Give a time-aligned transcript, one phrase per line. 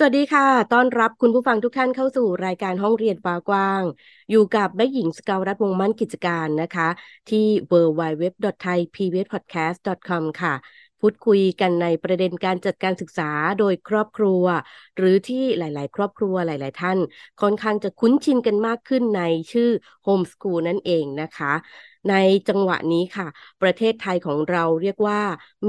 [0.00, 3.82] สวัสดีค่ะ ต้อนรับคุณผู้ฟังทุกท่านเข้าสู่รายการห้องเรียนฟ้ากว้าง
[4.30, 6.88] อยู่กับแม่หญิงสกาวรัฐวงมั่นกิจการนะคะ
[7.30, 10.54] ที่ www.thaipbspodcast.com ค่ะ
[11.00, 14.44] พูดคุยกันในประเด็นการจัดการศึกษาโดยครอบครัว
[14.96, 16.98] หรือที่หลาย ๆ ครอบครัวหลาย ๆ ท่าน
[17.40, 19.22] ค่อนข้างจะคุ้นชินกันมากขึ้นใน
[19.52, 19.70] ชื่อ
[20.04, 21.52] โฮมสกูลนั่นเองนะคะ
[22.08, 22.14] ใน
[22.48, 23.26] จังหวะนี้ค่ะ
[23.62, 25.20] ประเทศไทยของเราเรียกว่า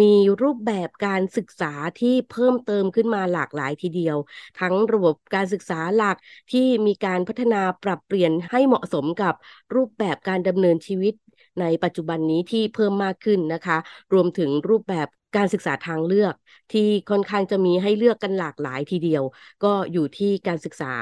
[0.01, 4.17] มีรูปแบบการศึกษาที่เพิ่มเติมขึ้นมาหลากหลายทีเดียว
[4.59, 6.17] ทั้งระบบการศึกษาหลัก
[6.51, 9.33] ที่มีการพัฒนาปรับเปลี่ยนให้เหมาะสมกับ
[9.75, 11.13] รูปแบบการดำเนินชีวิต
[11.59, 13.77] ในปัจจุบันนี้ที่เพิ่มมากขึ้นนะคะ
[14.13, 16.33] รวมถึงรูปแบบการศึกษาทางเลือก
[16.73, 19.23] ที่ค่อนข้างจะมีให้เลือกกันหลากหลายทีเดียว
[19.63, 20.93] ก็อยู่ที่การศึกษา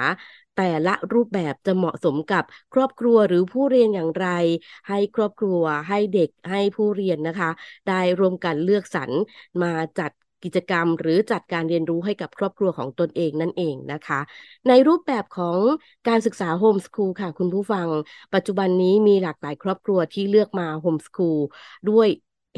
[0.58, 4.28] แต่ละรูปแบบจะเหมาะสมกับครอบครัวหรือผู้เรียนอย่างไร
[4.90, 7.50] ให้ครอบครัวให้เด็กให้ผู้เรียนนะคะ
[7.88, 9.12] ได้รวมกันเลือกสรร
[9.62, 10.12] มาจัด
[10.44, 14.20] กิจกรรมหรือจัดการเรียนรู้ให้กับครอบครัวของตนเองนั่นเองนะคะ
[14.68, 15.60] ในรูปแบบของ
[16.08, 17.88] การศึกษาโฮมสคูลค่ะคุณผู้ฟัง
[18.34, 21.40] ปัจจุบันนี้มีหลากหลายครอบครัวที่เลือกมาโฮมสคูล
[21.90, 22.08] ด้วย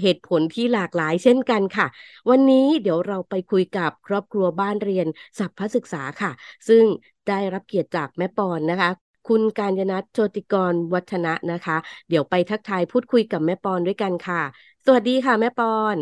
[0.02, 1.88] เหตุผลที่หลากหลายเช่นกันค่ะ
[2.30, 5.08] วันนี้เดี๋ยวเราไปคุยกับครอบครัวบ้านเรียน
[5.40, 6.32] สัพพศึกษาค่ะ
[6.68, 6.84] ซึ่ง
[7.28, 8.90] ได้รับเกียรติจากแม่ปอนนะคะ
[9.28, 11.78] คุณการยนัทโชติกรวัฒนะนะคะ
[12.10, 14.42] เดี๋ยวไปทักทายพูดคุยกับแม่ปอนด้วยกันค่ะ
[14.86, 15.98] สวัสดีค่ะ แม่ปอน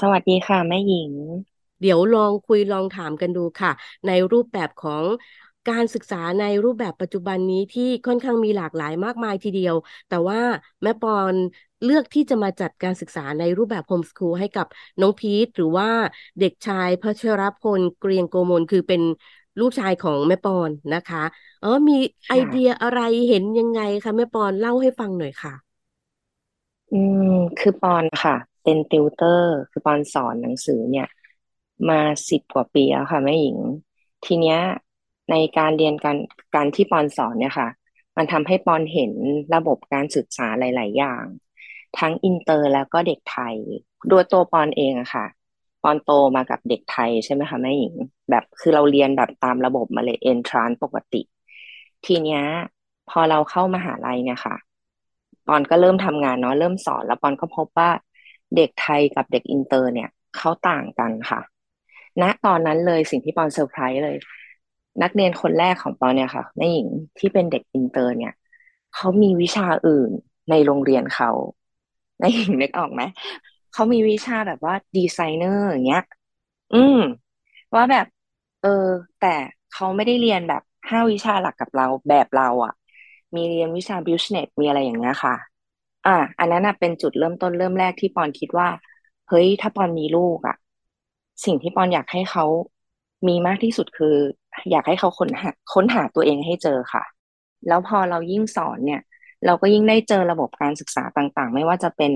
[0.00, 1.12] สวัสดีค่ะแม่หญิง
[1.80, 3.72] เดี๋ยวลองคุยลองถามกันดูค่ะ
[4.06, 5.04] ในรูปแบบของ
[5.68, 9.74] การศึกษาในรูปแบบปัจจุบันนี้ที่ค่อนข้างมีหลากหลายมากมายทีเดียว
[10.08, 10.40] แต่ว่า
[10.82, 11.34] แม่ปอน
[11.84, 14.66] เลือกที่จะมาจัดการศึกษาในรูปแบบโฮมสคูลให้กับ
[15.00, 15.88] น้องพีทหรือว่า
[16.40, 19.02] เด็กชายพัชรพลเกรียงโกมลคือเป็น
[19.60, 21.24] ลูกชายของแม่ปอนนะคะ
[21.60, 21.94] เออมี
[22.28, 25.54] ไอเดียอะไรเห็นยังไงคะแม่ปอนเล่าให้ฟังหน่อยค่ะ
[26.92, 26.96] อื
[27.26, 27.28] ม
[27.58, 31.06] คือปอนค่ะ เป็นติวเตอร์ คือปอนสอนหนังสือเนี่ย
[31.88, 32.00] มา
[32.30, 33.58] สิบกว่าปีแล้วค่ะแม่หญิง
[34.24, 34.58] ทีเนี้ย
[35.30, 36.16] ในการเรียนการ
[36.54, 37.68] การที่ปอนสอนเนี่ยค่ะ
[38.16, 39.12] มันทำให้ปอนเห็น
[39.54, 41.24] ระบบการศึกษาหลาย ๆ อย่าง
[41.98, 43.54] ทั้งอินเตอร์แล้วก็เด็กไทย
[44.10, 45.26] ด้วยตัวปอนเองอะค่ะ
[45.84, 47.94] ตอนโตมากับเด็กไทยใช่ไหมคะแม่หญิง
[48.30, 51.22] แบบคือเราเรียนแบบตามระบบมาเลยเอนทรานปกติ
[52.06, 52.42] ทีเนี้ย
[53.10, 54.56] พอเราเข้ามาหาลัยเนี่ยค่ะ
[55.46, 57.90] ปอนก็เริ่มทำงานเนาะเริ่มสอนแล้วปอนก็พบว่า
[58.56, 61.40] เด็กไทยกับเด็กอินเตอร์เนี่ยเขาต่างกันค่ะ
[62.22, 64.16] ณตอนนั้นเลยสิ่งที่ปอนเซอร์ไพรส์เลย
[65.02, 66.88] นักเรียนคนแรกของปอนเนี่ยค่ะแม่หญิง
[67.18, 68.34] ที่เป็นเด็กอินเตอร์เนี่ย
[68.94, 70.10] เขามีวิชาอื่น
[70.50, 71.30] ในโรงเรียนเขา
[72.18, 73.02] แม่หญิงนึกออกไหม
[73.72, 76.02] เขามีวิชาแบบว่าดีไซเนอร์อย่างเงี้ย
[76.74, 76.98] อืม
[77.74, 78.06] ว่าแบบ
[78.60, 78.68] เออ
[79.20, 79.34] แต่
[79.70, 82.72] เขาไม่ได้เรียนแบบห้าวิชาหลักกับเราแบบเราอะ่ะ
[83.34, 85.34] มีเรียนวิชาบิวชเนสมีอะไรอย่างเงี้ยค่ะ
[86.06, 88.68] อ่า อันนั้นเป็นจุดเริ่มต้นเริ่มแรกที่ปอนคิดว่า
[89.28, 90.56] เฮ้ยถ้าปอนมีลูกอะ่ะ
[91.44, 92.44] สิ่งที่ปอนอยากให้เขา
[93.28, 94.16] มีมากที่สุดคือ
[94.70, 97.04] อยากให้เขาค้นหาค้นหาตัวเองให้เจอค่ะ
[97.68, 99.00] แล้วพอเรายิ่งสอนเนี่ย
[99.46, 102.12] เราก็ยิ่งได้เจอระบบการศึกษาต่างๆ ไม่ว่าจะเป็น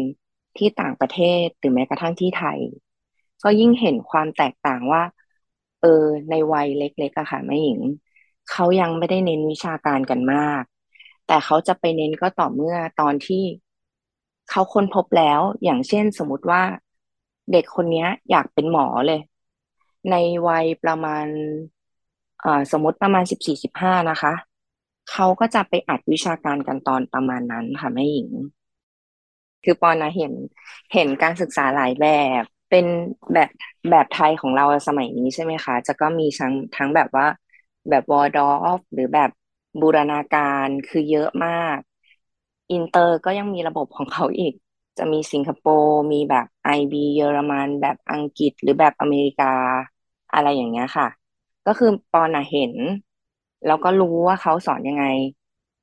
[0.56, 2.58] ที่ต่างประเทศหรือแม้กระทั่งที่ไทย
[3.44, 5.02] ก็ยิ่งเห็นความแตกต่างว่า
[5.80, 7.80] เออในวัยเล็กๆอะค่ะแม่หญิง
[8.50, 10.62] เขายังไม่ได้เน้นวิชาการกันมาก
[11.26, 13.44] แต่เขาจะไปเน้นก็ต่อเมื่อตอนที่
[14.50, 16.62] เขาค้นพบแล้วอย่างเช่นสมมติว่า
[17.52, 19.20] เด็กคนนี้อยากเป็นหมอเลย
[20.10, 20.14] ใน
[20.48, 21.26] วัยประมาณ
[22.72, 24.32] สมมติประมาณสิบสี่สิบห้านะคะ
[25.10, 28.30] เขาก็จะไปอัดวิชาการกันตอนประมาณนั้นค่ะแม่หญิง
[29.64, 30.32] คือปอนะเห็น
[30.92, 32.06] เห็นการศึกษาหลายแบ
[32.40, 32.86] บเป็น
[33.34, 33.48] แบบ
[33.90, 37.26] แบบไทยของเราสมัยนี้ใช่ไหมคะ จะก็มีทั้งทั้งแบบว่า
[37.88, 39.30] แบบ Waldorf หรือแบบ
[39.80, 41.78] บูรณาการคือเยอะมาก
[42.70, 44.52] อินเตอร์ก็ยังมีระบบของเขาอีก
[44.98, 49.44] จะมีสิงคโปร์มีแบบ IB เยอรมัน แบบอังกฤษหรือแบบอเมริกา
[50.32, 51.06] อะไรอย่างเงี้ยค่ะ
[51.68, 52.74] ก็คือปอนะเห็น
[53.66, 55.04] แล้วก็รู้ว่าเขาสอนยังไง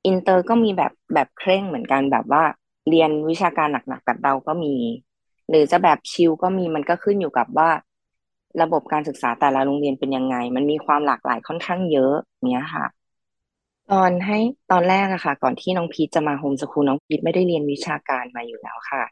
[0.06, 2.42] อินเตอร์ก็มีแบบแบบเคร่งเหมือนกันแบบว่า
[2.88, 4.74] เรียนวิชาการหนักๆกับเราก็มี
[5.48, 7.70] หรือจะแบบ chill ก็มีมันก็ขึ้นอยู่กับว่า
[8.62, 12.14] ระบบการศึกษาแต่ละโรงเรียนเป็นยังไง มันมีความหลากหลายค่อนข้างเยอะ
[12.50, 12.86] เนี้ยค่ะ
[13.92, 14.38] ตอนให้
[14.72, 19.02] ตอนแรกอะค่ะ ก่อนที่น้องพีทจะมา homeschool น้องพีทไม่ได้เรียนวิชาการมาอยู่แล้วค่ะ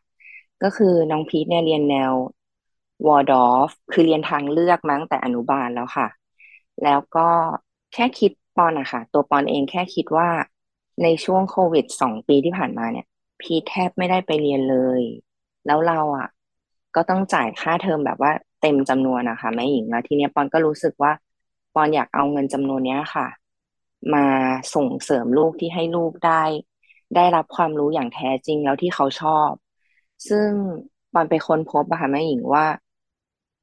[0.63, 2.13] ก็คือน้องพีทเนี่ยเรียนแนว
[3.07, 6.07] Waldorf คือเรียนทางเลือกตั้งแต่อนุบาลแล้วค่ะ
[6.83, 7.29] แล้วก็
[7.93, 10.29] แค่คิดปอนอะค่ะ ตัวปอนเองแค่คิดว่า
[11.03, 13.07] ในช่วงโควิดสองปีที่ผ่านมาเนี่ย
[13.41, 15.01] พีแทบไม่ได้ไปเรียนเลย
[15.67, 16.29] แล้วเราอะ
[16.95, 21.13] ก็ต้องจ่ายค่าเทอมแบบว่าเต็มจำนวนนะคะแม่หญิงแล้วทีเนี้ยปอนก็รู้สึกว่า
[21.75, 23.27] ปอนอยากเอาเงินจำนวนเนี้ยค่ะ
[24.15, 24.27] มา
[24.75, 26.43] ส่งเสริมลูกที่ให้ลูกได้
[27.17, 29.53] ได้รับความรู้อย่างแท้จริงแล้วที่เขาชอบ
[30.29, 30.51] ซึ่ง
[31.13, 32.67] ปอนไปค้นพบอะค่ะแม่หญิงว่า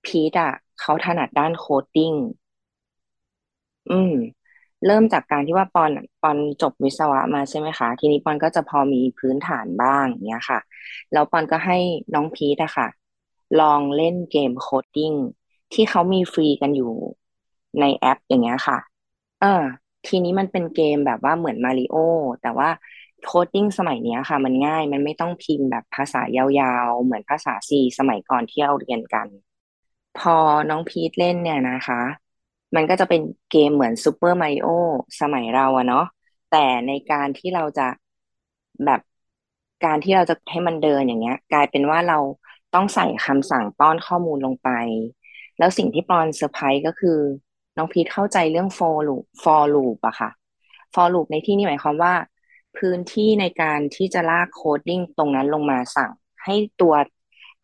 [0.05, 2.13] พีทอะเขาถนัดด้าน coding
[3.89, 4.12] อืม
[4.86, 5.92] เริ่มจากการที่ว่าปอน
[6.22, 10.60] ปอนจบวิศวะมาใช่ไหมคะ ทีนี้ปอนก็จะพอมีพื้นฐานบ้างอย่างเงี้ยค่ะ
[11.12, 11.78] แล้วปอนก็ให้
[12.13, 12.88] น้องพีทอะค่ะ
[13.60, 15.13] ลองเล่นเกม coding
[15.74, 16.92] ที่เขามีฟรีกันอยู่
[17.80, 18.78] ในแอปอย่างเงี้ยค่ะ
[19.42, 19.63] เออ
[20.07, 21.95] ทีนี้มันเป็นเกมแบบว่าเหมือนมาริโอ
[22.42, 22.69] แต่ว่า
[23.23, 29.28] coding สมัยเนี้ยค่ะ มันง่ายมันไม่ต้องพิมพ์แบบภาษายาวๆ เหมือนภาษา C สมัยก่อนที่เราเรียนกัน
[30.19, 30.38] พอ
[30.69, 32.01] น้องพีทเล่นเนี่ยนะคะ
[32.75, 34.68] มันก็จะเป็นเกมเหมือน Super Mario
[35.21, 36.06] สมัยเราอะเนาะ
[36.50, 36.57] แต่
[36.88, 37.88] ในการที่เราจะ
[38.85, 39.01] แบบ
[39.85, 42.19] การที่เราจะให้มันเดินอย่างเงี้ย กลายเป็นว่าเรา
[42.73, 44.69] ต้องใส่คำสั่งป้อนข้อมูลลงไป
[45.57, 47.19] แล้วสิ่งที่ปอนเซอร์ไพรส์ก็คือ
[47.77, 50.29] น้องพีทเข้าใจเรื่อง for loop for loop อะค่ะ
[50.94, 52.13] for loop ในที่นี้หมายความว่า
[52.77, 56.12] พื้นที่ในการที่จะลาก coding ตรงนั้นลงมาสั่ง
[56.44, 56.94] ให้ตัว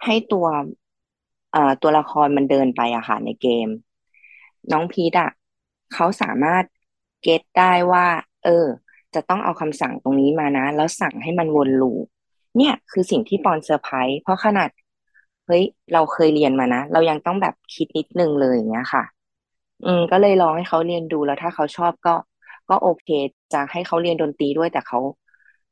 [0.06, 0.46] ให้ตัว
[1.52, 3.68] เอ่อตัวละครมันเดินไปอะค่ะในเกม
[4.72, 5.30] น้องพีทอะ
[5.94, 6.64] เขาสามารถ
[7.22, 8.06] get ได้ว่า
[8.44, 8.66] เออ
[9.16, 12.06] จะต้องเอาคำสั่งตรงนี้มานะ แล้วสั่งให้มันวน loop
[12.58, 14.70] เนี่ยคือสิ่งที่ปอนเซอร์ไพรส์เพราะขนาด
[15.46, 19.04] เฮ้ยเราเคยเรียนมานะ เรายังต้องแบบคิดนิดนึงเลยอย่างเงี้ยค่ะ
[19.86, 22.16] อืมก็เลยลองให้เขาเรียนดูแล้วถ้าเขาชอบก็
[22.70, 23.08] ก็โอเค
[23.54, 25.00] จะให้เขาเรียนดนตรีด้วยแต่เขา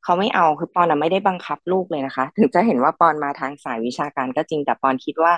[0.04, 5.34] เขาไม่เอาคือปอนอะไม่ได้บังคับลูกเลยนะคะ ถึงจะเห็นว่าปอนมาทางสายวิชาการก็จริงแต่ปอนคิดว่า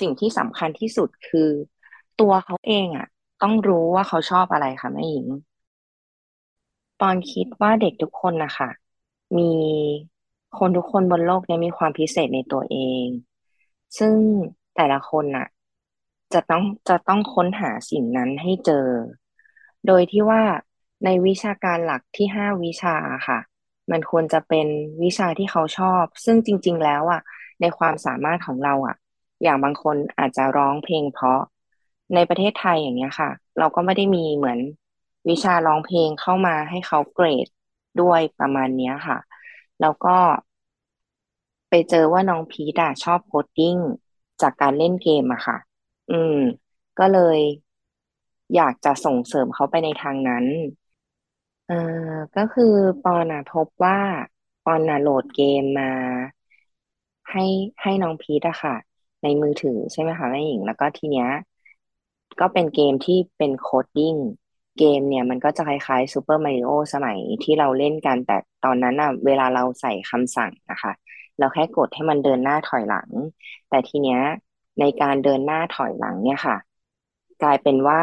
[0.00, 1.50] สิ่งที่สำคัญที่สุดคือ
[2.20, 3.06] ตัวเขาเองอะ
[3.42, 5.26] ต้องรู้ว่าเขาชอบอะไรค่ะแม่หญิง
[7.00, 8.70] ปอนคิดว่าเด็กทุกคนนะคะ
[9.38, 9.52] มี
[10.58, 13.06] คนทุกคนบนโลกเนี้มีความพิเศษในตัวเอง
[13.98, 14.14] ซึ่ง
[14.76, 15.46] แต่ละคนน่ะ
[16.32, 18.86] จะต้องจะต้องค้นหาสิ่งนั้นให้เจอ
[19.86, 20.42] โดยที่ว่า
[21.04, 22.96] ในวิชาการหลักที่ห้าวิชา
[23.28, 23.38] ค่ะ
[23.90, 24.66] มันควรจะเป็น
[25.02, 27.20] วิชาที่เขาชอบ ซึ่งจริง ๆ แล้วอะ
[27.60, 28.96] ในความสามารถของเราอะ
[29.42, 31.40] อย่างบางคนอาจจะร้องเพลงเพราะ
[32.14, 34.58] ในประเทศไทยอย่างเงี้ยค่ะ เราก็ไม่ได้มีเหมือน
[35.30, 37.46] วิชาร้องเพลงเข้ามาให้เขาเกรด
[38.00, 39.18] ด้วยประมาณเนี้ยค่ะ
[39.80, 40.16] แล้วก็
[41.68, 43.76] ไปเจอว่าน้องพีทอะชอบโคดดิ้ง
[44.40, 45.56] จากการเล่นเกมอะค่ะ
[46.10, 46.36] อืม
[46.98, 47.38] ก็เลย
[48.54, 50.44] อยากจะส่งเสริมเขาไปในทางนั้น
[51.66, 51.74] เอ่อ
[52.34, 52.64] ก็คือ
[53.02, 53.98] ปอนอะพบว่า
[54.62, 55.84] ปอนอะโหลดเกมมา
[57.30, 57.44] ให้
[57.82, 58.74] ให้น้องพีทอะค่ะ
[59.22, 61.28] ในมือถือใช่ไหมคะแม่หญิง แล้วก็ทีเนี้ย
[62.40, 64.14] ก็เป็นเกมที่เป็น coding
[64.78, 70.92] game เนี่ยมันก็จะคล้ายๆ Super Mario สมัยที่เราเล่นกัน แต่ตอนนั้นอะเวลาเราใส่คำสั่งนะคะ
[71.38, 73.08] เราแค่กดให้มันเดินหน้าถอยหลัง
[73.68, 74.20] แต่ทีเนี้ย
[74.80, 76.56] ในการเดินหน้าถอยหลังเนี่ยค่ะ
[77.42, 78.00] กลายเป็นว่า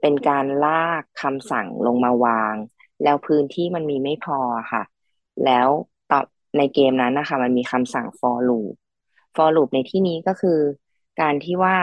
[0.00, 2.54] เป็นการลากคำสั่งลงมาวาง
[3.02, 4.38] แล้วพื้นที่มันมีไม่พอ
[4.72, 4.82] ค่ะ
[5.44, 5.68] แล้ว
[6.10, 6.24] ตอบ
[6.58, 8.74] ในเกมนั้นนะคะ มันมีคำสั่ง for loop
[9.34, 10.58] for loop ในที่นี้ก็คือ
[11.20, 11.76] การที่ว่า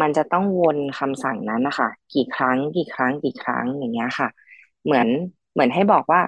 [0.00, 4.28] มันจะต้องวนคำสั่งนั้นนะคะกี่ครั้ง กี่ครั้ง กี่ครั้งอย่างเงี้ยค่ะ
[4.84, 5.08] เหมือน
[5.52, 6.20] เหมือนให้บอกว่า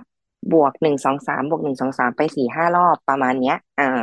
[0.53, 4.01] บวกหนึ่งสองสามบวกหนึ่งสองสามไปสี่ห้ารอบประมาณเนี้ยอ่า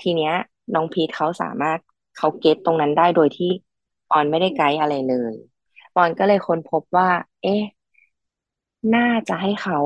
[0.00, 0.32] ทีเนี้ย
[0.74, 1.78] น้องพีทเขาสามารถ
[2.18, 3.50] เขา get ตรงนั้นได้โดยที่
[4.08, 5.34] ปอนไม่ได้ไกด์อะไรเลย
[5.94, 7.08] ปอนก็เลยค้นพบว่า
[7.42, 7.62] เอ๊ะ
[8.94, 9.78] น่าจะให้เขา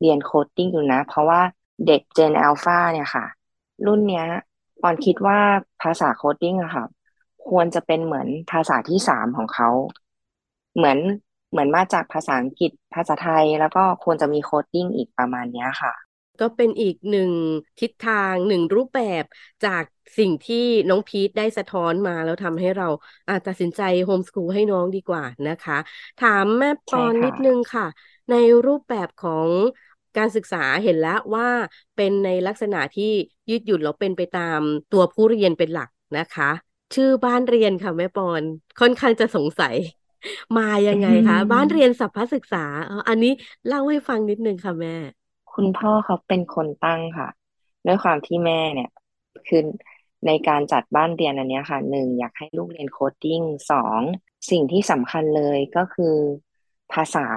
[0.00, 1.40] เรียน coding อยู่นะ เพราะว่า
[1.86, 3.26] เด็ก gen alpha เนี่ยค่ะ
[3.86, 4.26] รุ่นเนี้ย
[4.82, 5.38] ปอนคิดว่า
[5.82, 6.84] ภาษา coding อะค่ะ
[7.50, 9.68] ควรจะเป็นเหมือนภาษาที่สามของเขา
[10.76, 10.98] เหมือน
[11.50, 15.94] เหมือนมาจากภาษาอังกฤษภาษาไทย แล้วก็ควรจะมี coding อีกประมาณนี้ค่ะ
[16.40, 17.30] ก็เป็นอีกหนึ่ง
[17.80, 19.24] ทิศทางหนึ่งรูปแบบ
[19.64, 19.82] จาก
[20.18, 22.88] สิ่งที่น้องพีทได้สะท้อนมาแล้วทำให้เรา
[23.28, 25.78] อาตัดสินใจ homeschool ให้น้องดีกว่านะคะ
[26.22, 27.86] ถามแม่ปอนนิดนึงค่ะ
[28.30, 28.34] ใน
[28.66, 29.48] รูปแบบของ
[30.16, 31.48] การศึกษาเห็นแล้วว่า
[31.96, 33.12] เป็นในลักษณะที่
[33.50, 34.60] ยืดหยุ่นแล้วเป็นไปตาม
[34.92, 35.88] ตัวผู้เรียนเป็นหลัก
[36.18, 36.50] นะคะ
[36.94, 38.42] ชื่อบ้านเรียนค่ะแม่ปอน
[38.80, 39.74] ค่อนข้างจะสงสัย
[40.58, 43.32] มายังไงคะ บ้านเรียนสรรพศึกษาเอออันนี้
[43.68, 44.94] เล่าให้ฟังนิดนึงค่ะแม่
[45.54, 47.28] คุณพ่อเขาเป็นคนตั้งค่ะ
[47.86, 48.90] ด้วยความที่แม่เนี่ย
[49.48, 49.62] คือ
[50.26, 53.40] ในการจัดบ้านเรียนอันเนี้ยค่ะหนึ่งอยากให้ลูกเรียน coding
[53.70, 54.00] สอง
[54.50, 56.14] สิ่งที่สำคัญเลยก็คือ
[56.92, 57.28] ภาษา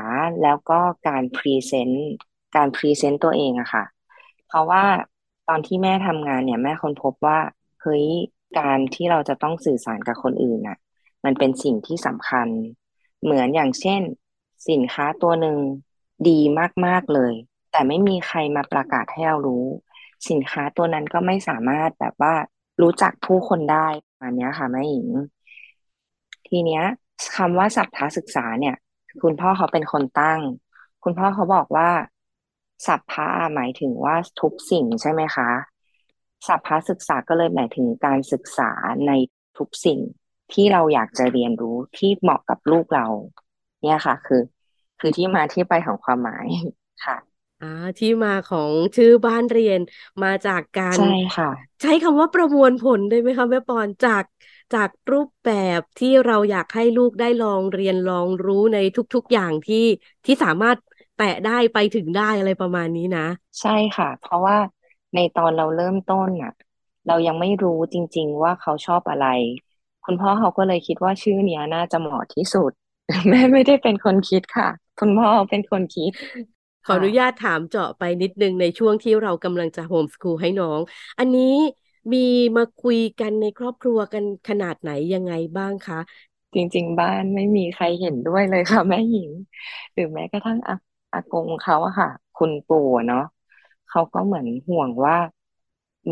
[0.44, 2.10] แล้วก็การ present
[2.56, 3.84] การ present ตัวเองอะค่ะ
[4.48, 4.84] เพราะว่า
[5.48, 7.40] ตอนที่แม่ทำงานเนี่ย แม่ค้นพบว่า
[7.82, 8.06] เฮ้ย
[8.58, 10.78] การที่เราจะต้องสื่อสารกับคนอื่นน่ะ
[11.26, 12.48] มันเป็นสิ่งที่สำคัญ
[13.24, 14.02] เหมือนอย่างเช่น
[14.70, 15.58] สินค้าตัวหนึ่ง
[16.28, 16.40] ดี
[16.86, 17.34] มากๆเลย
[17.72, 19.66] แต่ไม่มีใครมาประกาศให้เรารู้
[20.30, 22.34] สินค้าตัวนั้นก็ไม่สามารถแบบว่า
[22.82, 25.08] รู้จักผู้คนได้ประมาณนี้ค่ะแม่หญิง
[26.48, 26.84] ทีเนี้ย
[27.36, 28.76] คำว่าสัพพะศึกษาเนี่ย
[29.22, 30.40] คุณพ่อเขาเป็นคนตั้ง
[31.04, 31.90] คุณพ่อเขาบอกว่า
[32.88, 35.50] สัพพะหมายถึงว่าทุกสิ่งใช่ไหมคะ
[36.48, 38.72] สัพพะศึกษาก็เลยหมายถึงการศึกษา
[39.08, 39.12] ใน
[39.58, 40.00] ทุกสิ่ง
[40.54, 43.08] ที่เราอยากจะเรียนรู้ที่เหมาะกับลูกเรา
[43.84, 44.42] เนี่ยค่ะ คือ
[45.00, 46.46] คือที่มาที่ไปของความหมาย
[47.06, 47.18] ค่ะ
[47.60, 47.66] อ่า
[47.98, 49.80] ที่มาของชื่อบ้านเรียน
[50.24, 51.06] มาจากการใช่
[51.36, 51.50] ค่ะ
[51.82, 54.24] ใช้คำว่าประมวลผลได้ไหมคะแม่ปอนจาก
[54.74, 59.78] จากรูปแบบที่เราอยากให้ลูกได้ลองเรียนลองรู้ในทุกๆอย่างที่
[60.26, 60.78] ที่สามารถ
[61.16, 63.22] แตะได้ไปถึงได้อะไรประมาณนี้นะ
[63.60, 64.58] ใช่ค่ะ เพราะว่า
[65.16, 66.54] ในตอนเราเริ่มต้นน่ะ
[67.08, 69.28] เรายังไม่รู้จริง ๆ ว่าเขาชอบอะไร
[70.06, 72.72] คุณพ่อเขาก็เลยคิดว่าชื่อเนี้ยน่าจะเหมาะที่สุด
[73.30, 76.12] แม่ไม่ได้เป็นคนคิดค่ะ คุณพ่อเป็นคนคิด
[76.86, 80.80] ขออนุญาตถามเจาะไปนิดนึงในช่วงที่เรากำลังจะโฮมสคูลให้น้อง
[81.20, 81.56] อันนี้
[82.14, 82.18] มี
[82.58, 86.00] มาคุยกันในครอบครัวกันขนาดไหนยังไงบ้างคะ
[86.56, 89.32] จริง ๆ บ้านไม่มีใครเห็นด้วยเลยค่ะ แม่หญิง
[89.94, 90.76] หรือแม้กระทั่งอา
[91.14, 93.24] อากงเขาอะค่ะ คุณปู่อะเนาะ
[93.90, 95.18] เขาก็เหมือนห่วงว่า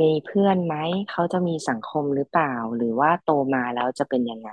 [0.02, 0.76] มีเพื่อนไหม
[1.12, 4.50] เขาจะมีสังคมหรือเปล่า หรือว่าโตมาแล้วจะเป็นยังไง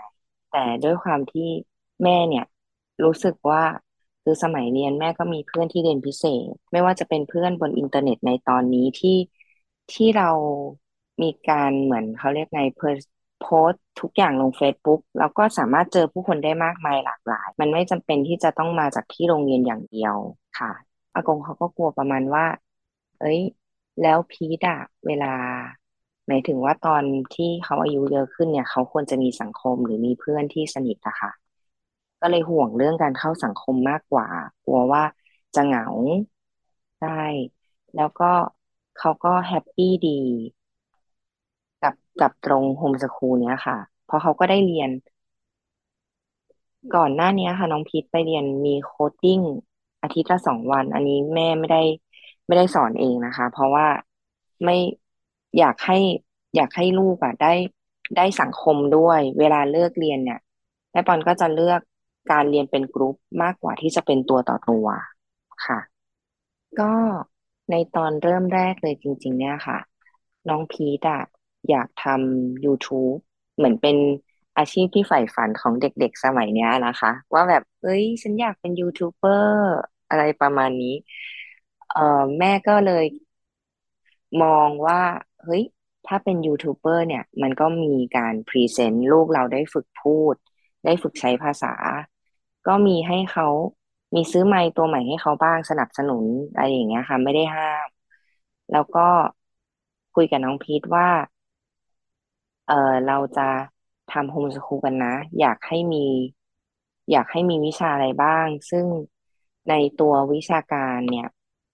[0.51, 1.49] แต่ด้วยความที่
[2.03, 2.45] แม่เนี่ย
[3.05, 3.63] รู้สึกว่า
[4.23, 9.17] คือสมัยเรียนแม่ก็มีเพื่อนที่เรียนพิเศษ ไม่ว่าจะเป็นเพื่อนบนอินเทอร์เน็ตในตอนนี้ที่
[9.93, 10.31] ที่เรา
[11.23, 12.81] มีการเหมือนเขาเรียกไงเพ
[13.41, 20.15] โพสทุกอย่างลง Facebook แล้วก็สามารถเจอผู้คนได้มากมายหลากหลาย มันไม่จำเป็นที่จะต้องมาจากที่โรงเรียนอย่างเดียว
[20.59, 20.73] ค่ะ
[21.15, 22.45] อากงเขาก็กลัวประมาณว่า
[23.25, 23.41] เอ้ย
[24.03, 25.27] แล้วพีดอะเวลา
[26.29, 27.05] หมายถึงว่าตอน
[27.35, 31.31] ที่เขาอายุเยอะขึ้นเนี่ย เขาควรจะมีสังคมหรือมีเพื่อนที่สนิทอะค่ะ
[32.21, 34.29] ก็เลยห่วงเรื่องการเข้าสังคมมากกว่า
[34.65, 35.03] กลัวว่า
[35.55, 35.85] จะเหงา
[36.99, 37.09] ใช่
[37.95, 38.25] แล้วก็
[38.97, 40.11] เขาก็ happy ดี
[41.83, 44.91] กับกับตรง home school เนี้ยค่ะ เพราะเขาก็ได้เรียน
[46.95, 49.41] ก่อนหน้านี้ค่ะ น้องพีทไปเรียนมี coding
[50.03, 51.83] อาทิตย์ละสองวัน อันนี้แม่ไม่ได้
[52.47, 53.87] ไม่ได้สอนเองนะคะ เพราะว่า
[54.65, 54.77] ไม่
[55.59, 55.99] อยากให้
[56.57, 57.53] อยากให้ลูกอะได้
[58.17, 60.41] ได้สังคมด้วย เวลาเลือกเรียนเนี่ย
[60.93, 61.81] แม่ปอนก็จะเลือก
[62.33, 64.87] การเรียนเป็นกรุ๊ปมากกว่าที่จะเป็นตัวต่อตัว
[65.67, 65.79] ค่ะ
[66.81, 66.93] ก็
[67.71, 69.79] ในตอนเริ่มแรกเลยจริง ๆ เนี่ยค่ะ
[70.49, 71.21] น้องพีทอะ
[71.71, 73.17] อยากทำ YouTube
[73.57, 73.97] เหมือนเป็น
[74.59, 79.75] อาชีพที่ใฝ่ฝันของเด็กๆสมัยเนี้ยนะคะ ว่าแบบ เอ้ย ฉันอยากเป็นยูทูบเบอร์
[80.09, 80.95] อะไรประมาณนี้
[81.93, 82.01] เอ่อ
[82.39, 83.05] แม่ก็เลย
[84.43, 85.03] มองว่า
[85.43, 85.63] เฮ้ย
[86.07, 90.35] ถ้าเป็นยูทูบเบอร์เนี่ย มันก็มีการ present ลูกเราได้ฝึกพูด
[90.85, 91.75] ได้ฝึกใช้ภาษา
[92.67, 93.47] ก็มีให้เขา
[94.15, 96.25] มีซื้อไมค์ตัวใหม่ให้เขาบ้างสนับสนุน
[96.55, 97.89] อะไรอย่างเงี้ยค่ะ ไม่ได้ห้าม
[98.71, 99.01] แล้วก็
[100.15, 101.09] คุยกับน้องพีทว่า
[102.67, 102.75] เออ
[103.07, 103.49] เราจะ
[104.09, 106.05] ทำโฮมสคูลกันนะ อยากให้มี
[107.11, 108.87] อยากให้มีวิชาอะไรบ้าง ซึ่ง
[109.69, 111.29] ในตัววิชาการเนี่ย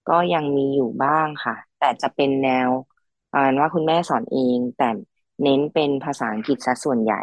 [0.09, 2.69] ก็ยังมีอยู่บ้างค่ะ แต่จะเป็นแนว
[3.31, 4.89] ประมาณว่าคุณแม่สอนเอง แต่
[5.43, 7.21] เน้นเป็นภาษาอังกฤษซะส่วนใหญ่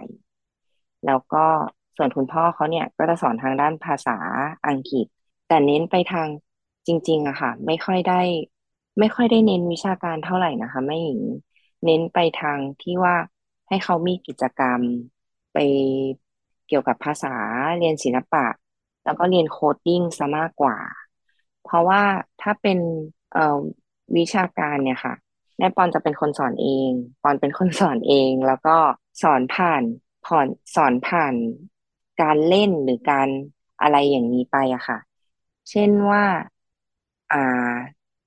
[1.06, 1.44] แล้วก็
[1.96, 4.16] ส่วนคุณพ่อเขาเนี่ยก็จะสอนทางด้านภาษา
[4.66, 5.06] อังกฤษ
[5.46, 6.28] แต่เน้นไปทาง
[6.86, 8.20] จริง ๆอะค่ะ ไม่ค่อยได้
[8.98, 11.20] ไม่ค่อยได้เน้นวิชาการเท่าไหร่นะคะแม่หญิง
[11.84, 13.16] เน้นไปทางที่ว่า
[13.68, 14.80] ให้เขามีกิจกรรม
[15.52, 15.56] ไป
[16.66, 17.34] เกี่ยวกับภาษา
[17.78, 18.46] เรียนศิลปะ
[19.04, 20.76] แล้วก็เรียนโคดดิ้งซะมากกว่า
[21.68, 22.02] เพราะว่า
[22.42, 22.78] ถ้าเป็น
[23.32, 23.60] เอ่อ
[24.16, 25.14] วิชาการเนี่ยค่ะ
[25.58, 26.90] แม่ปอนจะเป็นคนสอนเอง
[27.22, 28.76] ปอนเป็นคนสอนเอง แล้วก็
[29.22, 29.82] สอนผ่าน
[30.26, 31.34] ผ่อนสอนผ่าน
[32.22, 33.28] การเล่นหรือการ
[33.82, 34.98] อะไรอย่างนี้ไปอะค่ะ
[35.70, 36.24] เช่นว่า
[37.30, 37.36] อ่า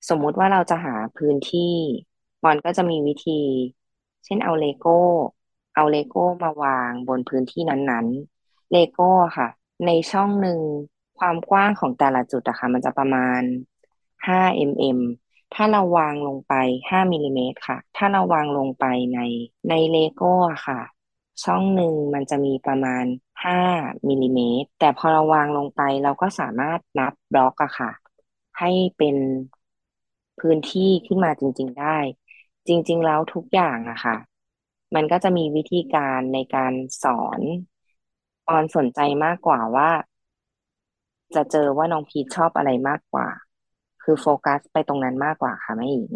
[0.09, 1.75] สมมุติว่าเราจะหาพื้นที่
[2.41, 3.41] ปอนก็จะมีวิธี
[4.25, 4.91] เช่นเอาเลโก้
[5.75, 9.03] เอาเลโก้มาวางบนพื้นที่นั้นๆ เลโก้
[9.37, 9.47] ค่ะ
[9.85, 10.59] ในช่องหนึ่ง
[11.21, 13.41] ความกว้างของแต่ละจุดอะค่ะ มันจะประมาณ
[14.27, 14.99] 5 mm
[15.53, 16.53] ถ้าเราวางลงไป
[16.89, 19.19] 5มิลลิเมตรค่ะ ถ้าเราวางลงไปใน
[19.69, 20.81] ในเลโก้อะค่ะ
[21.43, 23.05] ช่องหนึ่งมันจะมีประมาณ
[23.45, 23.59] 5
[24.09, 27.91] มิลลิเมตร แต่พอเราวางลงไปเราก็สามารถนับบล็อกอะค่ะ
[28.59, 29.15] ให้เป็น
[30.39, 31.97] พื้นที่ขึ้นมาจริง ๆได้
[32.67, 34.17] จริง ๆ แล้วทุกอย่างอะค่ะ
[34.95, 36.73] มันก็จะมีวิธีการในการ
[37.03, 37.41] สอน
[38.47, 39.89] ปอนสนใจมากกว่าว่า
[41.35, 43.27] จะเจอว่าน้องพีทชอบอะไรมากกว่า
[44.03, 46.13] คือโฟกัสไปตรงนั้นมากกว่าค่ะแม่หญิง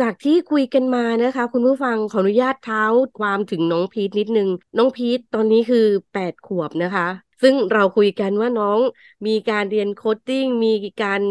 [0.00, 2.84] จากที่คุยกันมานะคะ คุณผู้ฟังขออนุญาตเท้า
[3.18, 7.08] ความถึงน้องพีทนิดนึง น้องพีทตอนนี้คือแปดขวบนะคะ
[7.42, 8.78] ซึ่งเราคุยกันว่าน้อง
[9.26, 10.72] มีการเรียน coding มี
[11.02, 11.22] การ